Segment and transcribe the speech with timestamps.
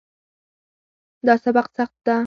[1.27, 2.17] دا سبق سخت ده